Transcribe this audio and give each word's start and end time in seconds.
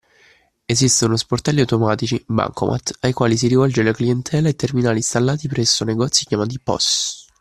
Esistono 0.65 1.15
sportelli 1.15 1.59
automatici 1.59 2.23
(Bancomat) 2.27 2.97
ai 3.01 3.13
quali 3.13 3.37
si 3.37 3.45
rivolge 3.45 3.83
la 3.83 3.91
clientela 3.91 4.49
e 4.49 4.55
terminali 4.55 4.97
installati 4.97 5.47
presso 5.47 5.83
negozi 5.83 6.25
chiamati 6.25 6.59
POS. 6.59 7.29